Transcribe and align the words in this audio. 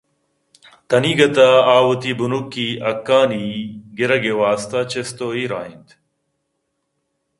تنیگت 0.89 1.35
ءَآوتی 1.47 2.11
بنکی 2.19 2.67
حقانی 2.85 3.47
گرگ 3.97 4.23
ءِ 4.31 4.33
واستہ 4.39 4.79
چست 4.91 5.17
ءُایر 5.23 5.51
ءَ 5.59 5.61
اِنت 5.65 5.87